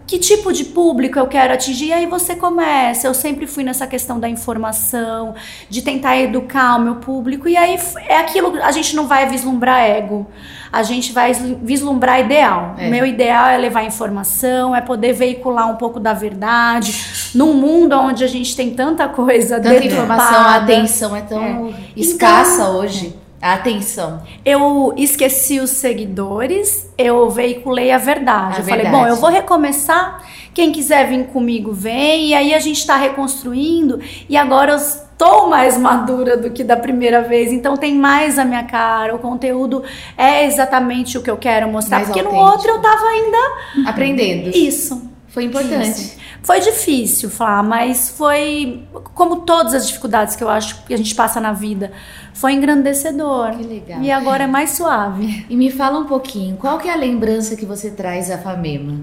que 0.06 0.18
tipo 0.18 0.52
de 0.52 0.66
público 0.66 1.18
eu 1.18 1.28
quero 1.28 1.54
atingir, 1.54 1.88
e 1.88 1.94
aí 1.94 2.06
você 2.06 2.36
começa. 2.36 3.08
Eu 3.08 3.14
sempre 3.14 3.46
fui 3.48 3.64
nessa 3.64 3.86
questão 3.86 4.20
da 4.20 4.28
informação, 4.28 5.36
de 5.70 5.82
tentar 5.82 6.18
educar 6.18 6.76
o 6.76 6.82
meu 6.82 6.96
público, 6.96 7.48
e 7.48 7.56
aí 7.56 7.80
é 8.08 8.18
aquilo, 8.18 8.62
a 8.62 8.72
gente 8.72 8.96
não 8.96 9.08
vai 9.08 9.30
vislumbrar 9.30 9.82
ego 9.82 10.28
a 10.72 10.84
gente 10.84 11.12
vai 11.12 11.34
vislumbrar 11.34 12.20
ideal. 12.20 12.76
É. 12.78 12.88
O 12.88 12.92
meu 12.92 13.06
ideal 13.06 13.48
é 13.48 13.58
levar 13.58 13.84
informação, 13.84 14.76
é 14.76 14.82
poder 14.82 15.14
veicular 15.14 15.70
um 15.70 15.76
pouco 15.76 16.00
da 16.00 16.14
verdade. 16.14 17.32
Num 17.34 17.54
mundo 17.54 17.94
onde 17.98 18.24
a 18.24 18.28
gente 18.28 18.56
tem 18.56 18.72
tanta 18.72 19.08
coisa 19.08 19.60
Tanta 19.60 19.84
informação, 19.84 20.42
a 20.42 20.56
atenção 20.58 21.16
é 21.16 21.22
tão 21.22 21.70
é. 21.70 21.74
escassa 21.96 22.62
então, 22.62 22.78
hoje. 22.78 23.16
A 23.42 23.54
atenção. 23.54 24.22
Eu 24.44 24.94
esqueci 24.98 25.60
os 25.60 25.70
seguidores, 25.72 26.90
eu 26.98 27.30
veiculei 27.30 27.92
a 27.92 27.98
verdade. 27.98 28.58
A 28.58 28.60
eu 28.60 28.64
verdade. 28.64 28.90
falei, 28.90 29.02
bom, 29.02 29.08
eu 29.08 29.16
vou 29.16 29.30
recomeçar. 29.30 30.24
Quem 30.54 30.72
quiser 30.72 31.08
vir 31.08 31.28
comigo, 31.28 31.72
vem. 31.72 32.28
E 32.28 32.34
aí 32.34 32.54
a 32.54 32.60
gente 32.60 32.78
está 32.78 32.98
reconstruindo. 32.98 34.00
E 34.28 34.36
agora 34.36 34.76
os 34.76 35.10
estou 35.20 35.50
mais 35.50 35.78
madura 35.78 36.38
do 36.38 36.50
que 36.50 36.64
da 36.64 36.78
primeira 36.78 37.22
vez, 37.22 37.52
então 37.52 37.76
tem 37.76 37.94
mais 37.94 38.40
a 38.40 38.46
minha 38.46 38.64
cara, 38.64 39.14
o 39.14 39.20
conteúdo 39.20 39.84
é 40.18 40.46
exatamente 40.46 41.18
o 41.18 41.22
que 41.22 41.30
eu 41.30 41.36
quero 41.36 41.70
mostrar, 41.70 41.98
mais 41.98 42.08
porque 42.08 42.22
autêntico. 42.22 42.42
no 42.42 42.52
outro 42.52 42.70
eu 42.70 42.82
tava 42.82 43.06
ainda 43.06 43.90
aprendendo. 43.90 44.56
Isso. 44.56 45.09
Foi 45.30 45.44
importante. 45.44 46.02
Isso. 46.02 46.18
Foi 46.42 46.60
difícil 46.60 47.30
falar, 47.30 47.64
mas 47.64 48.10
foi 48.10 48.84
como 49.14 49.42
todas 49.42 49.74
as 49.74 49.88
dificuldades 49.88 50.36
que 50.36 50.44
eu 50.44 50.50
acho 50.50 50.84
que 50.86 50.94
a 50.94 50.98
gente 50.98 51.14
passa 51.14 51.40
na 51.40 51.54
vida, 51.54 51.92
foi 52.34 52.54
engrandecedor. 52.54 53.58
Que 53.58 53.64
legal. 53.64 54.02
E 54.02 54.12
agora 54.12 54.46
é 54.46 54.48
mais 54.48 54.72
suave. 54.72 55.46
E 55.50 55.56
me 55.56 55.70
fala 55.70 56.00
um 56.00 56.06
pouquinho, 56.06 56.58
qual 56.58 56.78
que 56.78 56.88
é 56.88 56.94
a 56.94 56.96
lembrança 56.96 57.56
que 57.56 57.66
você 57.66 57.92
traz 57.92 58.32
à 58.32 58.38
Famema? 58.38 59.00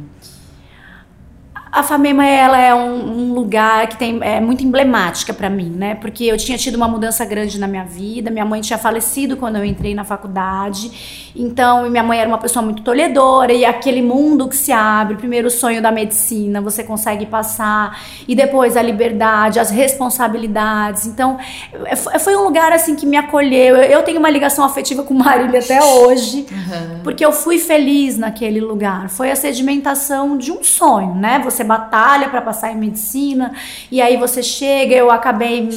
A 1.76 1.82
Famema 1.82 2.24
ela 2.24 2.58
é 2.58 2.74
um, 2.74 3.28
um, 3.28 3.34
lugar 3.34 3.86
que 3.86 3.98
tem, 3.98 4.18
é 4.22 4.40
muito 4.40 4.64
emblemática 4.64 5.34
para 5.34 5.50
mim, 5.50 5.68
né? 5.68 5.94
Porque 5.94 6.24
eu 6.24 6.38
tinha 6.38 6.56
tido 6.56 6.76
uma 6.76 6.88
mudança 6.88 7.22
grande 7.22 7.60
na 7.60 7.68
minha 7.68 7.84
vida. 7.84 8.30
Minha 8.30 8.46
mãe 8.46 8.62
tinha 8.62 8.78
falecido 8.78 9.36
quando 9.36 9.56
eu 9.56 9.64
entrei 9.64 9.94
na 9.94 10.02
faculdade. 10.02 11.30
Então, 11.36 11.90
minha 11.90 12.02
mãe 12.02 12.18
era 12.18 12.26
uma 12.26 12.38
pessoa 12.38 12.64
muito 12.64 12.80
tolhedora 12.80 13.52
e 13.52 13.62
aquele 13.62 14.00
mundo 14.00 14.48
que 14.48 14.56
se 14.56 14.72
abre, 14.72 15.16
primeiro 15.16 15.48
o 15.48 15.50
sonho 15.50 15.82
da 15.82 15.92
medicina, 15.92 16.62
você 16.62 16.82
consegue 16.82 17.26
passar 17.26 18.00
e 18.26 18.34
depois 18.34 18.74
a 18.74 18.80
liberdade, 18.80 19.60
as 19.60 19.70
responsabilidades. 19.70 21.06
Então, 21.06 21.36
é, 21.84 21.94
foi 21.94 22.34
um 22.36 22.42
lugar 22.42 22.72
assim 22.72 22.96
que 22.96 23.04
me 23.04 23.18
acolheu. 23.18 23.76
Eu 23.76 24.02
tenho 24.02 24.18
uma 24.18 24.30
ligação 24.30 24.64
afetiva 24.64 25.02
com 25.02 25.12
Marília 25.12 25.60
até 25.60 25.84
hoje, 25.84 26.46
uhum. 26.50 27.00
porque 27.04 27.22
eu 27.22 27.32
fui 27.32 27.58
feliz 27.58 28.16
naquele 28.16 28.60
lugar. 28.60 29.10
Foi 29.10 29.30
a 29.30 29.36
sedimentação 29.36 30.38
de 30.38 30.50
um 30.50 30.64
sonho, 30.64 31.14
né? 31.14 31.38
Você 31.44 31.65
batalha 31.66 32.28
para 32.28 32.40
passar 32.40 32.72
em 32.72 32.76
medicina, 32.76 33.52
e 33.90 34.00
aí 34.00 34.16
você 34.16 34.42
chega, 34.42 34.94
eu 34.94 35.10
acabei 35.10 35.68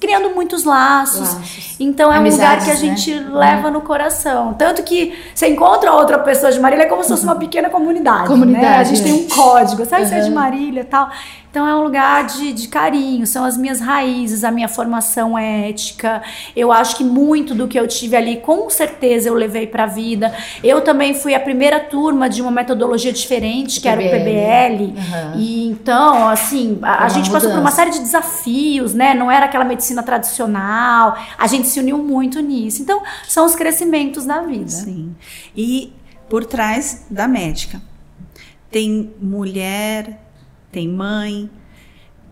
criando 0.00 0.30
muitos 0.30 0.64
laços. 0.64 1.34
laços. 1.34 1.76
Então 1.78 2.12
é 2.12 2.16
Amizades, 2.16 2.44
um 2.44 2.50
lugar 2.50 2.64
que 2.64 2.70
a 2.70 2.74
gente 2.74 3.14
né? 3.14 3.30
leva 3.32 3.70
no 3.70 3.80
coração. 3.80 4.54
Tanto 4.54 4.82
que 4.82 5.16
você 5.34 5.48
encontra 5.48 5.92
outra 5.92 6.18
pessoa 6.18 6.50
de 6.50 6.58
Marília 6.58 6.84
é 6.84 6.88
como 6.88 7.02
se 7.02 7.10
fosse 7.10 7.24
uma 7.24 7.36
pequena 7.42 7.68
comunidade. 7.70 8.26
Comunidade. 8.26 8.64
Né? 8.64 8.78
A 8.78 8.84
gente 8.84 9.02
tem 9.02 9.12
um 9.12 9.28
código, 9.28 9.84
sabe? 9.84 10.02
Uhum. 10.02 10.08
Você 10.08 10.14
é 10.14 10.20
de 10.20 10.30
Marília 10.30 10.80
e 10.80 10.84
tal. 10.84 11.10
Então 11.52 11.68
é 11.68 11.76
um 11.76 11.82
lugar 11.82 12.24
de, 12.24 12.50
de 12.50 12.66
carinho, 12.66 13.26
são 13.26 13.44
as 13.44 13.58
minhas 13.58 13.78
raízes, 13.78 14.42
a 14.42 14.50
minha 14.50 14.68
formação 14.68 15.36
ética. 15.36 16.22
Eu 16.56 16.72
acho 16.72 16.96
que 16.96 17.04
muito 17.04 17.54
do 17.54 17.68
que 17.68 17.78
eu 17.78 17.86
tive 17.86 18.16
ali, 18.16 18.38
com 18.38 18.70
certeza 18.70 19.28
eu 19.28 19.34
levei 19.34 19.66
para 19.66 19.84
a 19.84 19.86
vida. 19.86 20.34
Eu 20.64 20.80
também 20.80 21.12
fui 21.12 21.34
a 21.34 21.40
primeira 21.40 21.78
turma 21.78 22.26
de 22.26 22.40
uma 22.40 22.50
metodologia 22.50 23.12
diferente, 23.12 23.82
que 23.82 23.86
PBL. 23.86 24.02
era 24.02 24.16
o 24.16 24.78
PBL. 24.78 24.82
Uhum. 24.84 25.40
E 25.40 25.68
então, 25.68 26.26
assim, 26.26 26.78
a, 26.80 27.04
a 27.04 27.08
gente 27.10 27.26
mudança. 27.26 27.32
passou 27.32 27.50
por 27.50 27.60
uma 27.60 27.70
série 27.70 27.90
de 27.90 27.98
desafios, 27.98 28.94
né? 28.94 29.12
Não 29.12 29.30
era 29.30 29.44
aquela 29.44 29.66
medicina 29.66 30.02
tradicional. 30.02 31.18
A 31.36 31.46
gente 31.46 31.68
se 31.68 31.78
uniu 31.78 31.98
muito 31.98 32.40
nisso. 32.40 32.80
Então, 32.80 33.02
são 33.28 33.44
os 33.44 33.54
crescimentos 33.54 34.24
da 34.24 34.40
vida. 34.40 34.70
Sim. 34.70 35.14
E 35.54 35.92
por 36.30 36.46
trás 36.46 37.04
da 37.10 37.28
médica 37.28 37.78
tem 38.70 39.12
mulher, 39.20 40.18
tem 40.72 40.88
mãe, 40.88 41.48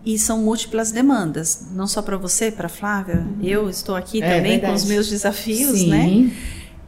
e 0.05 0.17
são 0.17 0.39
múltiplas 0.39 0.91
demandas, 0.91 1.67
não 1.71 1.87
só 1.87 2.01
para 2.01 2.17
você, 2.17 2.51
para 2.51 2.67
Flávia. 2.67 3.17
Uhum. 3.17 3.37
Eu 3.43 3.69
estou 3.69 3.95
aqui 3.95 4.21
é, 4.21 4.35
também 4.35 4.53
verdade. 4.53 4.73
com 4.73 4.77
os 4.77 4.85
meus 4.85 5.07
desafios, 5.07 5.79
Sim. 5.79 5.89
né? 5.89 6.31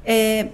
É, 0.03 0.49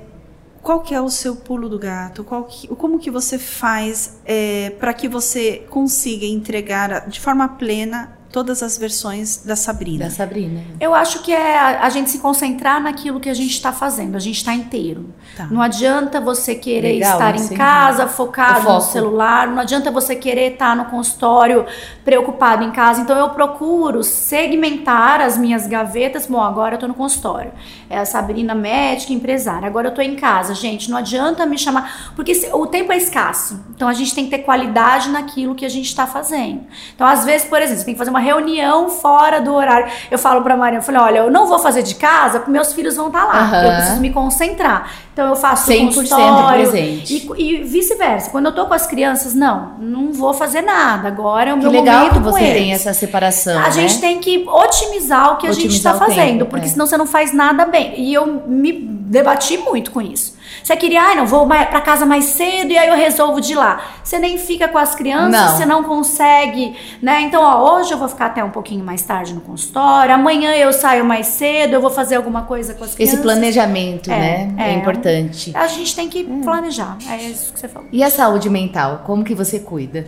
qual 0.61 0.81
que 0.81 0.93
é 0.93 1.01
o 1.01 1.09
seu 1.09 1.37
pulo 1.37 1.69
do 1.69 1.79
gato? 1.79 2.25
Que, 2.49 2.67
como 2.67 2.99
que 2.99 3.09
você 3.09 3.39
faz 3.39 4.19
é, 4.25 4.71
para 4.71 4.93
que 4.93 5.07
você 5.07 5.63
consiga 5.69 6.25
entregar 6.25 7.07
de 7.09 7.19
forma 7.19 7.47
plena 7.47 8.18
todas 8.31 8.61
as 8.61 8.77
versões 8.77 9.43
da 9.43 9.55
Sabrina. 9.55 10.05
Da 10.05 10.11
Sabrina. 10.11 10.61
Eu 10.79 10.93
acho 10.93 11.21
que 11.23 11.33
é 11.33 11.57
a, 11.57 11.85
a 11.85 11.89
gente 11.89 12.09
se 12.09 12.19
concentrar 12.19 12.81
naquilo 12.81 13.19
que 13.19 13.29
a 13.29 13.33
gente 13.33 13.51
está 13.51 13.71
fazendo, 13.71 14.15
a 14.15 14.19
gente 14.19 14.37
está 14.37 14.53
inteiro. 14.53 15.13
Tá. 15.35 15.47
Não 15.49 15.61
adianta 15.61 16.21
você 16.21 16.53
querer 16.53 16.93
Legal, 16.93 17.13
estar 17.13 17.35
em 17.35 17.57
casa, 17.57 18.07
focado 18.07 18.71
no 18.71 18.81
celular, 18.81 19.47
não 19.47 19.59
adianta 19.59 19.89
você 19.89 20.15
querer 20.15 20.53
estar 20.53 20.75
no 20.75 20.85
consultório 20.85 21.65
preocupado 22.05 22.63
em 22.63 22.71
casa. 22.71 23.01
Então 23.01 23.17
eu 23.17 23.29
procuro 23.29 24.03
segmentar 24.03 25.21
as 25.21 25.37
minhas 25.37 25.65
gavetas. 25.65 26.27
Bom, 26.27 26.41
agora 26.41 26.73
eu 26.73 26.77
estou 26.77 26.89
no 26.89 26.95
consultório. 26.95 27.51
É 27.89 27.97
a 27.97 28.05
Sabrina 28.05 28.53
médica, 28.53 29.11
empresária. 29.11 29.67
Agora 29.67 29.87
eu 29.87 29.89
estou 29.89 30.03
em 30.03 30.15
casa. 30.15 30.53
Gente, 30.53 30.91
não 30.91 30.97
adianta 30.97 31.45
me 31.47 31.57
chamar, 31.57 32.13
porque 32.15 32.33
o 32.53 32.67
tempo 32.67 32.91
é 32.91 32.97
escasso. 32.97 33.59
Então 33.75 33.87
a 33.87 33.93
gente 33.93 34.13
tem 34.13 34.25
que 34.25 34.29
ter 34.29 34.39
qualidade 34.39 35.09
naquilo 35.09 35.55
que 35.55 35.65
a 35.65 35.69
gente 35.69 35.87
está 35.87 36.05
fazendo. 36.05 36.61
Então 36.93 37.07
às 37.07 37.25
vezes, 37.25 37.47
por 37.47 37.59
exemplo, 37.59 37.79
você 37.79 37.85
tem 37.85 37.95
que 37.95 37.97
fazer 37.97 38.11
uma 38.11 38.19
uma 38.19 38.25
reunião 38.25 38.89
fora 38.89 39.39
do 39.39 39.53
horário. 39.53 39.91
Eu 40.11 40.19
falo 40.19 40.41
pra 40.41 40.55
Maria, 40.55 40.79
eu 40.79 40.83
falei, 40.83 41.01
olha, 41.01 41.17
eu 41.19 41.31
não 41.31 41.47
vou 41.47 41.57
fazer 41.57 41.81
de 41.81 41.95
casa 41.95 42.39
porque 42.39 42.51
meus 42.51 42.73
filhos 42.73 42.97
vão 42.97 43.07
estar 43.07 43.21
tá 43.21 43.25
lá. 43.25 43.41
Uhum. 43.43 43.67
Eu 43.67 43.75
preciso 43.77 44.01
me 44.01 44.11
concentrar. 44.11 44.91
Então 45.19 45.31
eu 45.31 45.35
faço 45.35 45.69
100% 45.69 45.85
consultório 45.95 46.69
presente. 46.71 47.29
E, 47.37 47.57
e 47.57 47.63
vice-versa. 47.63 48.29
Quando 48.29 48.45
eu 48.45 48.55
tô 48.55 48.65
com 48.65 48.73
as 48.73 48.87
crianças, 48.87 49.35
não, 49.35 49.73
não 49.77 50.13
vou 50.13 50.33
fazer 50.33 50.61
nada. 50.61 51.09
Agora 51.09 51.49
é 51.49 51.53
o 51.53 51.57
que 51.57 51.63
meu 51.63 51.71
legal 51.71 52.05
momento 52.05 52.13
que 52.13 52.19
você 52.19 52.39
tem 52.39 52.71
essa 52.71 52.93
separação. 52.93 53.59
A 53.59 53.63
né? 53.63 53.71
gente 53.71 53.99
tem 53.99 54.19
que 54.19 54.45
otimizar 54.47 55.33
o 55.33 55.35
que 55.35 55.45
otimizar 55.45 55.49
a 55.49 55.53
gente 55.53 55.75
está 55.75 55.93
fazendo, 55.93 56.39
tempo, 56.39 56.45
porque 56.45 56.67
é. 56.67 56.69
senão 56.69 56.87
você 56.87 56.97
não 56.97 57.05
faz 57.05 57.33
nada 57.33 57.65
bem. 57.65 57.99
E 57.99 58.13
eu 58.13 58.43
me 58.47 58.71
debati 59.09 59.57
muito 59.57 59.89
com 59.91 59.99
isso. 59.99 60.37
Você 60.63 60.75
queria, 60.75 61.01
ai, 61.01 61.13
ah, 61.13 61.15
não, 61.17 61.25
vou 61.25 61.47
para 61.47 61.81
casa 61.81 62.05
mais 62.05 62.25
cedo 62.25 62.71
e 62.71 62.77
aí 62.77 62.87
eu 62.87 62.95
resolvo 62.95 63.41
de 63.41 63.55
lá. 63.55 63.81
Você 64.03 64.19
nem 64.19 64.37
fica 64.37 64.67
com 64.67 64.77
as 64.77 64.93
crianças, 64.93 65.31
não. 65.31 65.57
você 65.57 65.65
não 65.65 65.83
consegue, 65.83 66.75
né? 67.01 67.21
Então, 67.21 67.41
ó, 67.41 67.75
hoje 67.75 67.91
eu 67.91 67.97
vou 67.97 68.07
ficar 68.07 68.27
até 68.27 68.43
um 68.43 68.51
pouquinho 68.51 68.83
mais 68.85 69.01
tarde 69.01 69.33
no 69.33 69.41
consultório, 69.41 70.13
amanhã 70.13 70.53
eu 70.53 70.71
saio 70.71 71.03
mais 71.03 71.27
cedo, 71.27 71.73
eu 71.73 71.81
vou 71.81 71.89
fazer 71.89 72.15
alguma 72.15 72.43
coisa 72.43 72.73
com 72.75 72.83
as 72.83 72.93
crianças. 72.93 73.15
Esse 73.15 73.23
planejamento, 73.23 74.11
é, 74.11 74.19
né? 74.19 74.55
É, 74.57 74.69
é, 74.69 74.73
importante. 74.73 75.51
A 75.55 75.67
gente 75.67 75.95
tem 75.95 76.07
que 76.07 76.21
hum. 76.23 76.41
planejar, 76.41 76.97
é 77.09 77.17
isso 77.17 77.51
que 77.51 77.59
você 77.59 77.67
falou. 77.67 77.89
E 77.91 78.03
a 78.03 78.09
saúde 78.11 78.49
mental, 78.49 79.03
como 79.05 79.23
que 79.23 79.33
você 79.33 79.59
cuida? 79.59 80.05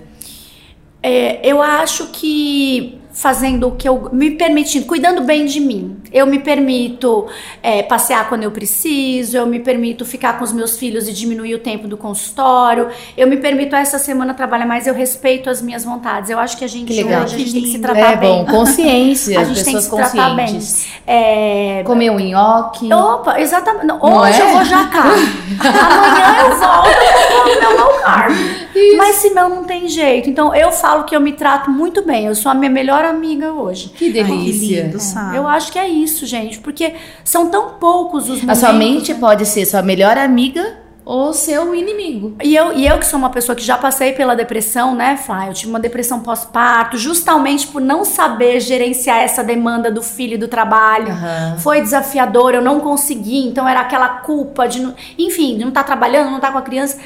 É, 1.02 1.40
eu 1.44 1.62
acho 1.62 2.08
que 2.08 3.01
fazendo 3.14 3.68
o 3.68 3.72
que 3.72 3.88
eu 3.88 4.10
me 4.12 4.32
permitindo, 4.32 4.86
cuidando 4.86 5.22
bem 5.22 5.46
de 5.46 5.60
mim. 5.60 5.98
Eu 6.12 6.26
me 6.26 6.40
permito 6.40 7.28
é, 7.62 7.84
passear 7.84 8.28
quando 8.30 8.44
eu 8.44 8.52
preciso, 8.52 9.38
eu 9.38 9.46
me 9.46 9.60
permito 9.60 10.06
ficar 10.06 10.38
com 10.38 10.44
os 10.44 10.52
meus 10.54 10.78
filhos 10.78 11.08
e 11.08 11.14
diminuir 11.14 11.56
o 11.56 11.60
tempo 11.60 11.88
do 11.88 11.98
consultório. 11.98 12.90
Eu 13.18 13.28
me 13.28 13.38
permito 13.38 13.76
essa 13.76 14.00
semana 14.00 14.34
trabalhar 14.34 14.66
mais, 14.66 14.88
eu 14.88 14.94
respeito 14.94 15.50
as 15.50 15.62
minhas 15.62 15.84
vontades. 15.84 16.30
Eu 16.30 16.40
acho 16.40 16.58
que 16.58 16.64
a 16.64 16.68
gente 16.68 16.88
que 16.88 17.04
legal. 17.04 17.24
hoje 17.24 17.36
a 17.36 17.38
gente 17.38 17.54
tem 17.54 17.64
que 17.64 17.72
se 17.72 17.80
tratar 17.80 18.14
é, 18.14 18.16
bem. 18.16 18.46
Bom, 18.46 18.52
consciência, 18.52 19.40
a 19.40 19.44
gente 19.44 19.64
tem 19.64 19.76
que 19.76 19.82
se 19.82 19.90
tratar 19.90 20.36
bem. 20.36 20.60
É... 21.06 21.84
Comer 21.86 22.12
um 22.12 22.20
nhoque. 22.20 22.92
Opa, 22.94 23.40
exatamente. 23.40 23.92
Hoje 24.02 24.42
é? 24.42 24.44
eu 24.44 24.50
vou 24.50 24.66
jacar. 24.66 25.12
Amanhã 25.60 26.50
eu 26.50 26.56
volto 26.58 26.90
com 27.28 27.50
o 27.50 27.60
meu 27.60 27.78
low 27.78 28.00
carb. 28.02 28.34
Isso. 28.76 28.98
Mas 28.98 29.16
se 29.18 29.30
não, 29.32 29.50
não 29.50 29.64
tem 29.64 29.88
jeito. 29.88 30.30
Então 30.30 30.54
eu 30.56 30.72
falo 30.72 31.04
que 31.04 31.16
eu 31.16 31.20
me 31.20 31.34
trato 31.34 31.70
muito 31.70 32.02
bem. 32.04 32.26
Eu 32.26 32.36
sou 32.36 32.52
a 32.52 32.56
minha 32.56 32.72
melhor 32.72 33.06
amiga 33.06 33.52
hoje. 33.52 33.90
Que 33.90 34.12
delícia. 34.12 34.84
Ai, 34.84 34.92
que 34.92 35.26
lindo, 35.30 35.36
Eu 35.36 35.48
acho 35.48 35.72
que 35.72 35.80
é 35.80 35.88
isso, 35.88 36.26
gente, 36.26 36.60
porque 36.60 36.94
são 37.24 37.50
tão 37.50 37.72
poucos 37.80 38.24
os 38.24 38.42
momentos. 38.42 38.64
A 38.64 38.68
sua 38.68 38.74
mente 38.74 39.14
né? 39.14 39.20
pode 39.20 39.46
ser 39.46 39.66
sua 39.66 39.82
melhor 39.82 40.18
amiga 40.18 40.82
ou 41.04 41.34
seu 41.34 41.74
inimigo. 41.74 42.36
E 42.44 42.56
eu, 42.56 42.74
e 42.74 42.88
eu 42.88 42.98
que 43.00 43.06
sou 43.06 43.18
uma 43.18 43.30
pessoa 43.30 43.56
que 43.56 43.64
já 43.64 43.78
passei 43.78 44.14
pela 44.14 44.36
depressão, 44.36 44.96
né, 44.96 45.18
Flá? 45.18 45.48
Eu 45.48 45.54
tive 45.54 45.70
uma 45.70 45.80
depressão 45.80 46.20
pós-parto, 46.20 46.98
justamente 46.98 47.68
por 47.68 47.82
não 47.82 48.06
saber 48.06 48.60
gerenciar 48.60 49.20
essa 49.20 49.44
demanda 49.44 49.92
do 49.92 50.02
filho 50.02 50.36
e 50.36 50.38
do 50.38 50.48
trabalho. 50.48 51.10
Uhum. 51.10 51.60
Foi 51.60 51.82
desafiador, 51.82 52.54
eu 52.54 52.62
não 52.62 52.80
consegui, 52.80 53.46
então 53.48 53.68
era 53.68 53.82
aquela 53.82 54.08
culpa 54.08 54.68
de, 54.68 54.88
enfim, 55.18 55.58
de 55.58 55.62
não 55.62 55.70
estar 55.70 55.82
tá 55.82 55.88
trabalhando, 55.88 56.30
não 56.30 56.36
estar 56.36 56.48
tá 56.48 56.54
com 56.54 56.60
a 56.60 56.64
criança 56.64 57.00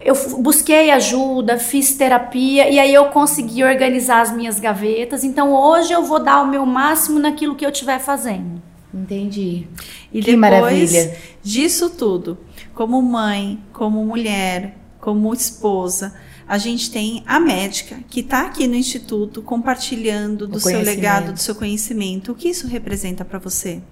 eu 0.00 0.14
busquei 0.40 0.90
ajuda, 0.90 1.58
fiz 1.58 1.96
terapia 1.96 2.70
e 2.70 2.78
aí 2.78 2.94
eu 2.94 3.06
consegui 3.06 3.64
organizar 3.64 4.22
as 4.22 4.32
minhas 4.32 4.60
gavetas. 4.60 5.24
Então 5.24 5.52
hoje 5.52 5.92
eu 5.92 6.04
vou 6.04 6.22
dar 6.22 6.42
o 6.42 6.46
meu 6.46 6.64
máximo 6.64 7.18
naquilo 7.18 7.56
que 7.56 7.66
eu 7.66 7.70
estiver 7.70 7.98
fazendo. 7.98 8.62
Entendi. 8.94 9.66
E 10.12 10.20
que 10.20 10.32
depois 10.32 10.38
maravilha. 10.38 11.16
disso 11.42 11.90
tudo, 11.90 12.38
como 12.74 13.02
mãe, 13.02 13.60
como 13.72 14.04
mulher, 14.04 14.76
como 15.00 15.32
esposa, 15.34 16.14
a 16.46 16.56
gente 16.56 16.90
tem 16.90 17.22
a 17.26 17.38
médica 17.38 17.98
que 18.08 18.20
está 18.20 18.46
aqui 18.46 18.66
no 18.66 18.74
instituto 18.74 19.42
compartilhando 19.42 20.46
do 20.46 20.58
seu 20.58 20.80
legado, 20.80 21.32
do 21.32 21.38
seu 21.38 21.54
conhecimento. 21.54 22.32
O 22.32 22.34
que 22.34 22.48
isso 22.48 22.66
representa 22.66 23.24
para 23.24 23.38
você? 23.38 23.82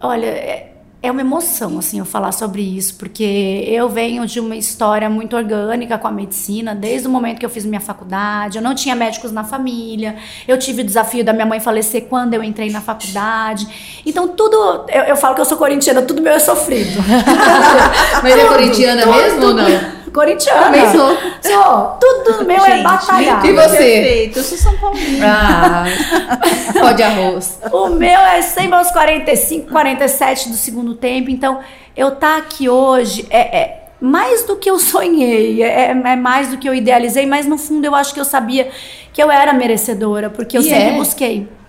Olha, 0.00 0.69
é, 1.02 1.10
uma 1.10 1.22
emoção, 1.22 1.78
assim, 1.78 1.98
eu 1.98 2.04
falar 2.04 2.30
sobre 2.32 2.60
isso, 2.60 2.96
porque 2.96 3.64
eu 3.66 3.88
venho 3.88 4.26
de 4.26 4.38
uma 4.38 4.54
história 4.54 5.08
muito 5.08 5.34
orgânica 5.34 5.96
com 5.96 6.06
a 6.06 6.12
medicina, 6.12 6.74
desde 6.74 7.08
o 7.08 7.10
momento 7.10 7.38
que 7.38 7.46
eu 7.46 7.50
fiz 7.50 7.64
minha 7.64 7.80
faculdade, 7.80 8.58
eu 8.58 8.62
não 8.62 8.74
tinha 8.74 8.94
médicos 8.94 9.32
na 9.32 9.42
família, 9.42 10.16
eu 10.46 10.58
tive 10.58 10.82
o 10.82 10.84
desafio 10.84 11.24
da 11.24 11.32
minha 11.32 11.46
mãe 11.46 11.58
falecer 11.58 12.02
quando 12.02 12.34
eu 12.34 12.44
entrei 12.44 12.70
na 12.70 12.82
faculdade, 12.82 13.66
então 14.04 14.28
tudo, 14.28 14.84
eu, 14.88 15.04
eu 15.04 15.16
falo 15.16 15.34
que 15.34 15.40
eu 15.40 15.46
sou 15.46 15.56
corintiana, 15.56 16.02
tudo 16.02 16.20
meu 16.20 16.34
é 16.34 16.38
sofrido. 16.38 17.00
Mas 18.22 18.38
é 18.38 18.44
corintiana 18.46 19.02
tudo, 19.02 19.14
mesmo 19.14 19.40
tudo, 19.40 19.62
ou 19.62 19.68
não? 19.68 19.99
Corintiana. 20.10 20.64
Também 20.64 20.90
sou. 20.90 21.16
Sou. 21.42 21.98
Tudo 22.00 22.44
meu 22.44 22.56
é 22.56 22.70
Gente, 22.70 22.80
é 22.80 22.82
batalhado. 22.82 23.46
E 23.46 23.52
você? 23.52 23.76
Perfeito. 23.76 24.38
Eu 24.38 24.44
sou 24.44 24.58
São 24.58 24.76
Paulino. 24.78 25.26
Ah, 25.26 25.84
pó 26.78 26.92
de 26.92 27.02
arroz. 27.02 27.58
O 27.72 27.88
meu 27.88 28.20
é 28.20 28.42
sempre 28.42 28.74
aos 28.74 28.90
45, 28.90 29.70
47 29.70 30.48
do 30.48 30.56
segundo 30.56 30.94
tempo. 30.94 31.30
Então, 31.30 31.60
eu 31.96 32.12
tá 32.12 32.36
aqui 32.36 32.68
hoje 32.68 33.26
é, 33.30 33.58
é 33.58 33.80
mais 34.00 34.44
do 34.44 34.56
que 34.56 34.70
eu 34.70 34.78
sonhei, 34.78 35.62
é, 35.62 35.90
é, 35.90 36.16
mais 36.16 36.48
do 36.48 36.56
que 36.56 36.68
eu 36.68 36.74
idealizei, 36.74 37.26
mas 37.26 37.46
no 37.46 37.58
fundo 37.58 37.84
eu 37.84 37.94
acho 37.94 38.14
que 38.14 38.20
eu 38.20 38.24
sabia 38.24 38.70
que 39.12 39.22
eu 39.22 39.30
era 39.30 39.52
merecedora, 39.52 40.30
porque 40.30 40.56
eu 40.56 40.62
e 40.62 40.64
sempre 40.64 40.88
é. 40.88 40.92
busquei. 40.96 41.59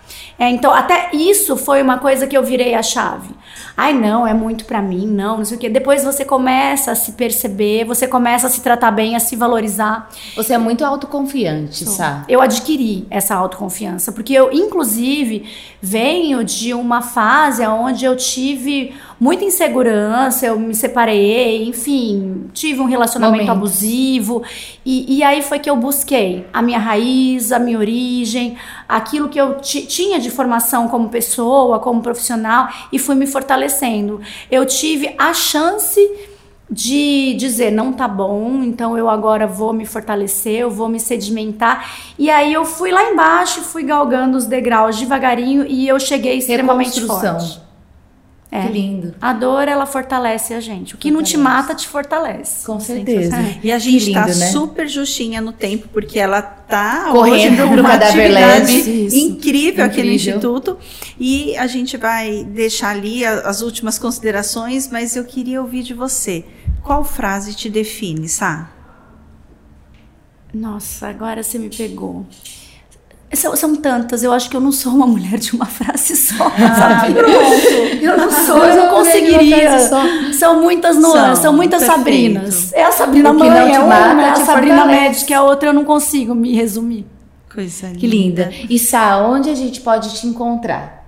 É, 0.42 0.50
então, 0.50 0.74
até 0.74 1.10
isso 1.12 1.56
foi 1.56 1.80
uma 1.80 1.98
coisa 1.98 2.26
que 2.26 2.36
eu 2.36 2.42
virei 2.42 2.74
a 2.74 2.82
chave. 2.82 3.30
Ai, 3.76 3.92
não, 3.92 4.26
é 4.26 4.34
muito 4.34 4.64
para 4.64 4.82
mim, 4.82 5.06
não, 5.06 5.38
não 5.38 5.44
sei 5.44 5.56
o 5.56 5.60
quê. 5.60 5.68
Depois 5.68 6.02
você 6.02 6.24
começa 6.24 6.90
a 6.90 6.94
se 6.96 7.12
perceber, 7.12 7.84
você 7.84 8.08
começa 8.08 8.48
a 8.48 8.50
se 8.50 8.60
tratar 8.60 8.90
bem, 8.90 9.14
a 9.14 9.20
se 9.20 9.36
valorizar. 9.36 10.10
Você 10.34 10.52
é 10.52 10.58
muito 10.58 10.84
autoconfiante, 10.84 11.84
sabe? 11.86 12.24
Eu 12.28 12.42
adquiri 12.42 13.06
essa 13.08 13.36
autoconfiança, 13.36 14.10
porque 14.10 14.32
eu, 14.32 14.52
inclusive, 14.52 15.48
venho 15.80 16.42
de 16.42 16.74
uma 16.74 17.02
fase 17.02 17.64
onde 17.64 18.04
eu 18.04 18.16
tive 18.16 18.92
muita 19.22 19.44
insegurança, 19.44 20.46
eu 20.46 20.58
me 20.58 20.74
separei, 20.74 21.68
enfim, 21.68 22.50
tive 22.52 22.80
um 22.80 22.86
relacionamento 22.86 23.46
Momentos. 23.46 23.56
abusivo. 23.56 24.42
E, 24.84 25.18
e 25.18 25.22
aí 25.22 25.42
foi 25.42 25.60
que 25.60 25.70
eu 25.70 25.76
busquei 25.76 26.44
a 26.52 26.60
minha 26.60 26.78
raiz, 26.80 27.52
a 27.52 27.58
minha 27.60 27.78
origem, 27.78 28.56
aquilo 28.88 29.28
que 29.28 29.40
eu 29.40 29.60
tinha 29.60 30.18
de 30.18 30.28
formação 30.32 30.88
como 30.88 31.08
pessoa, 31.08 31.78
como 31.78 32.02
profissional, 32.02 32.68
e 32.90 32.98
fui 32.98 33.14
me 33.14 33.26
fortalecendo. 33.26 34.20
Eu 34.50 34.66
tive 34.66 35.14
a 35.16 35.32
chance 35.32 36.00
de 36.72 37.34
dizer 37.34 37.70
não 37.70 37.92
tá 37.92 38.08
bom, 38.08 38.62
então 38.62 38.96
eu 38.96 39.08
agora 39.08 39.46
vou 39.46 39.74
me 39.74 39.84
fortalecer, 39.84 40.60
eu 40.60 40.70
vou 40.70 40.88
me 40.88 40.98
sedimentar. 40.98 41.88
E 42.18 42.30
aí 42.30 42.52
eu 42.52 42.64
fui 42.64 42.90
lá 42.90 43.10
embaixo, 43.10 43.60
fui 43.60 43.82
galgando 43.82 44.38
os 44.38 44.46
degraus 44.46 44.98
devagarinho 44.98 45.66
e 45.68 45.86
eu 45.86 46.00
cheguei 46.00 46.38
extremamente 46.38 47.00
forte. 47.02 47.60
É. 48.54 48.66
Que 48.66 48.72
lindo. 48.74 49.14
A 49.18 49.32
dor, 49.32 49.66
ela 49.66 49.86
fortalece 49.86 50.52
a 50.52 50.60
gente. 50.60 50.94
O 50.94 50.98
que 50.98 51.10
não 51.10 51.22
te 51.22 51.36
Fortalece. 51.38 51.62
mata, 51.62 51.74
te 51.74 51.88
fortalece. 51.88 52.66
Com 52.66 52.78
certeza. 52.78 53.34
força. 53.34 53.58
E 53.62 53.72
a 53.72 53.78
gente 53.78 54.04
Que 54.04 54.12
tá 54.12 54.26
lindo, 54.26 54.38
né? 54.38 54.46
super 54.48 54.86
justinha 54.86 55.40
no 55.40 55.52
tempo, 55.52 55.88
porque 55.90 56.18
ela 56.18 56.42
tá 56.42 57.08
Correndo 57.10 57.66
pro 57.66 57.86
atividade 57.86 58.28
Lab. 58.28 59.16
Incrível 59.16 59.86
aqui 59.86 60.02
no. 60.02 60.10
Instituto. 60.10 60.76
E 61.18 61.56
a 61.56 61.66
gente 61.66 61.96
vai 61.96 62.44
deixar 62.44 62.90
ali 62.90 63.24
as 63.24 63.62
últimas 63.62 63.98
considerações, 63.98 64.86
mas 64.90 65.16
eu 65.16 65.24
queria 65.24 65.62
ouvir 65.62 65.82
de 65.82 65.94
você. 65.94 66.44
Qual 66.82 67.02
frase 67.02 67.54
te 67.54 67.70
define, 67.70 68.28
Sá? 68.28 68.70
Nossa, 70.52 71.08
agora 71.08 71.42
você 71.42 71.58
me 71.58 71.70
pegou. 71.70 72.26
São, 73.34 73.56
são 73.56 73.74
tantas, 73.74 74.22
eu 74.22 74.32
acho 74.32 74.50
que 74.50 74.56
eu 74.56 74.60
não 74.60 74.70
sou 74.70 74.92
uma 74.92 75.06
mulher 75.08 75.38
de 75.38 75.54
uma 75.54 75.66
frase 75.66 76.14
só. 76.16 76.50
sabe? 76.50 77.14
Eu 78.00 78.16
não 78.16 78.30
sou, 78.30 78.58
eu 78.58 78.76
não 78.76 78.88
conseguiria. 78.88 79.78
São 80.32 80.60
muitas 80.60 80.96
nuances, 80.96 81.38
São, 81.38 81.42
são, 81.42 81.52
muitas 81.52 81.80
perfeito. 81.80 81.98
Sabrinas. 81.98 82.72
É 82.72 82.84
a 82.84 82.92
Sabrina 82.92 83.32
mãe, 83.32 83.48
é 83.48 83.78
mata, 83.78 83.84
uma, 83.84 84.22
é 84.22 84.30
a 84.30 84.36
Sabrina 84.36 84.84
médica, 84.84 85.34
é 85.34 85.36
a 85.36 85.42
outra, 85.42 85.68
eu 85.70 85.72
não 85.72 85.84
consigo 85.84 86.34
me 86.34 86.54
resumir. 86.54 87.06
Coisa 87.52 87.88
linda. 87.88 87.98
Que 87.98 88.06
linda. 88.06 88.52
E 88.68 88.78
Sá, 88.78 89.18
onde 89.18 89.50
a 89.50 89.54
gente 89.54 89.80
pode 89.80 90.14
te 90.14 90.26
encontrar? 90.26 91.01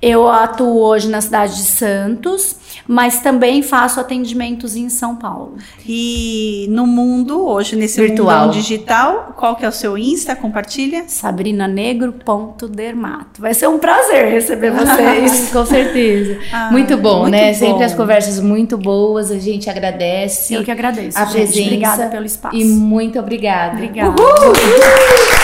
Eu 0.00 0.28
atuo 0.28 0.78
hoje 0.78 1.08
na 1.08 1.20
cidade 1.20 1.56
de 1.56 1.64
Santos, 1.64 2.54
mas 2.86 3.20
também 3.20 3.62
faço 3.62 3.98
atendimentos 3.98 4.76
em 4.76 4.88
São 4.88 5.16
Paulo. 5.16 5.56
E 5.84 6.68
no 6.70 6.86
mundo, 6.86 7.44
hoje, 7.44 7.74
nesse 7.74 8.00
Virtual. 8.00 8.42
mundo 8.46 8.52
digital, 8.52 9.34
qual 9.36 9.56
que 9.56 9.64
é 9.64 9.68
o 9.68 9.72
seu 9.72 9.98
Insta? 9.98 10.36
Compartilha. 10.36 11.02
sabrinanegro.dermato. 11.08 13.40
Vai 13.40 13.54
ser 13.54 13.66
um 13.66 13.80
prazer 13.80 14.30
receber 14.30 14.70
vocês. 14.70 15.50
Com 15.52 15.66
certeza. 15.66 16.38
Ah, 16.52 16.68
muito 16.70 16.96
bom, 16.96 17.22
muito 17.22 17.32
né? 17.32 17.48
bom. 17.52 17.58
Sempre 17.58 17.82
as 17.82 17.92
conversas 17.94 18.38
muito 18.38 18.78
boas, 18.78 19.32
a 19.32 19.38
gente 19.40 19.68
agradece 19.68 20.54
Eu 20.54 20.62
que 20.62 20.70
agradeço. 20.70 21.18
a 21.18 21.24
gente. 21.24 21.32
presença. 21.34 21.64
Obrigada 21.66 22.06
pelo 22.06 22.24
espaço. 22.26 22.54
E 22.54 22.64
muito 22.64 23.18
obrigada. 23.18 23.72
Obrigada. 23.74 24.10
Uhul! 24.10 25.37